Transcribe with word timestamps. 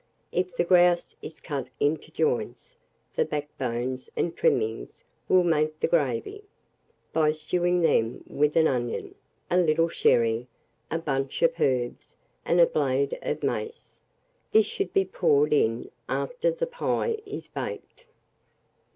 If 0.31 0.57
the 0.57 0.63
grouse 0.63 1.15
is 1.21 1.39
cut 1.39 1.67
into 1.79 2.09
joints, 2.09 2.75
the 3.15 3.23
backbones 3.23 4.09
and 4.17 4.35
trimmings 4.35 5.03
will 5.29 5.43
make 5.43 5.79
the 5.79 5.87
gravy, 5.87 6.41
by 7.13 7.33
stewing 7.33 7.81
them 7.81 8.23
with 8.25 8.55
an 8.55 8.65
onion, 8.67 9.13
a 9.51 9.59
little 9.59 9.89
sherry, 9.89 10.47
a 10.89 10.97
bunch 10.97 11.43
of 11.43 11.53
herbs, 11.59 12.17
and 12.45 12.59
a 12.59 12.65
blade 12.65 13.19
of 13.21 13.43
mace: 13.43 13.99
this 14.51 14.65
should 14.65 14.91
be 14.91 15.05
poured 15.05 15.53
in 15.53 15.91
after 16.09 16.49
the 16.49 16.65
pie 16.65 17.19
is 17.27 17.47
baked. 17.47 18.05